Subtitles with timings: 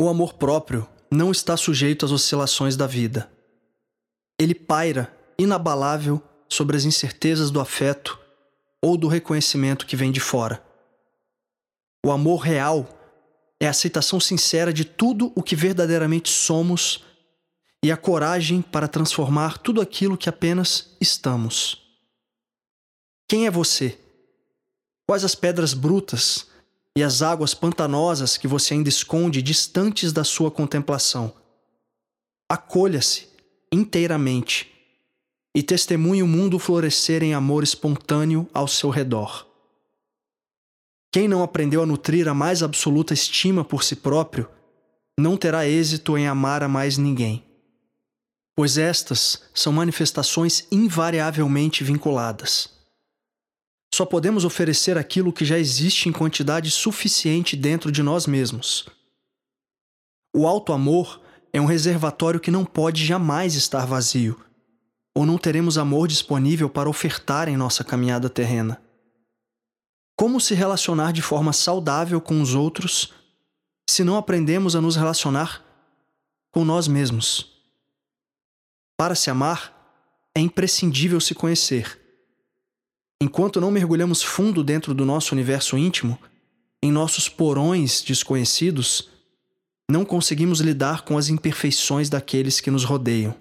[0.00, 3.30] O amor próprio não está sujeito às oscilações da vida.
[4.38, 8.18] Ele paira, inabalável, sobre as incertezas do afeto
[8.82, 10.62] ou do reconhecimento que vem de fora.
[12.04, 12.88] O amor real
[13.60, 17.04] é a aceitação sincera de tudo o que verdadeiramente somos
[17.82, 21.82] e a coragem para transformar tudo aquilo que apenas estamos.
[23.28, 23.98] Quem é você?
[25.06, 26.48] Quais as pedras brutas
[26.96, 31.32] e as águas pantanosas que você ainda esconde distantes da sua contemplação?
[32.48, 33.28] Acolha-se
[33.72, 34.70] inteiramente
[35.54, 39.46] e testemunhe o mundo florescer em amor espontâneo ao seu redor.
[41.12, 44.48] Quem não aprendeu a nutrir a mais absoluta estima por si próprio,
[45.16, 47.44] não terá êxito em amar a mais ninguém.
[48.56, 52.73] Pois estas são manifestações invariavelmente vinculadas.
[53.94, 58.88] Só podemos oferecer aquilo que já existe em quantidade suficiente dentro de nós mesmos.
[60.34, 64.36] O alto amor é um reservatório que não pode jamais estar vazio,
[65.14, 68.82] ou não teremos amor disponível para ofertar em nossa caminhada terrena.
[70.16, 73.14] Como se relacionar de forma saudável com os outros
[73.88, 75.64] se não aprendemos a nos relacionar
[76.50, 77.62] com nós mesmos?
[78.96, 79.72] Para se amar,
[80.34, 82.03] é imprescindível se conhecer.
[83.24, 86.18] Enquanto não mergulhamos fundo dentro do nosso universo íntimo,
[86.82, 89.08] em nossos porões desconhecidos,
[89.90, 93.34] não conseguimos lidar com as imperfeições daqueles que nos rodeiam.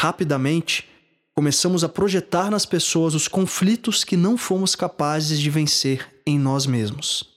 [0.00, 0.88] Rapidamente,
[1.34, 6.64] começamos a projetar nas pessoas os conflitos que não fomos capazes de vencer em nós
[6.64, 7.28] mesmos.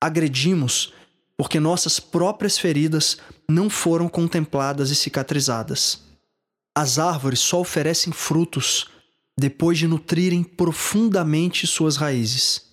[0.00, 0.92] Agredimos
[1.36, 6.02] porque nossas próprias feridas não foram contempladas e cicatrizadas.
[6.76, 8.97] As árvores só oferecem frutos
[9.38, 12.66] depois de nutrirem profundamente suas raízes.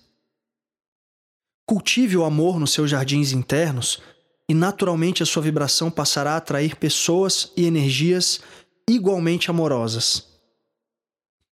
[1.64, 4.02] Cultive o amor nos seus jardins internos
[4.48, 8.40] e naturalmente a sua vibração passará a atrair pessoas e energias
[8.88, 10.26] igualmente amorosas.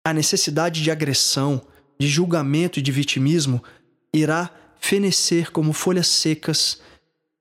[0.04, 1.62] A necessidade de agressão,
[1.98, 3.62] de julgamento e de vitimismo
[4.12, 4.50] irá
[4.80, 6.80] fenecer como folhas secas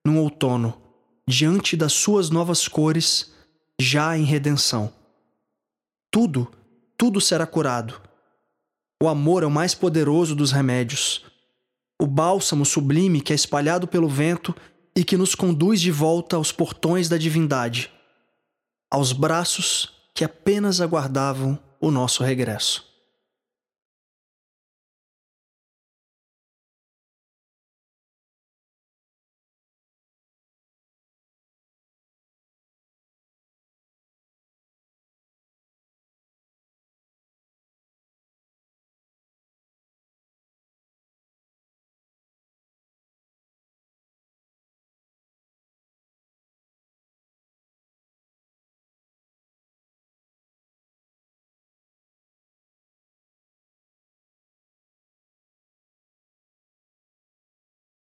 [0.05, 0.79] no outono,
[1.27, 3.31] diante das suas novas cores,
[3.79, 4.93] já em redenção.
[6.11, 6.51] Tudo,
[6.97, 8.01] tudo será curado.
[9.01, 11.25] O amor é o mais poderoso dos remédios.
[12.01, 14.55] O bálsamo sublime que é espalhado pelo vento
[14.95, 17.91] e que nos conduz de volta aos portões da divindade
[18.95, 22.85] aos braços que apenas aguardavam o nosso regresso.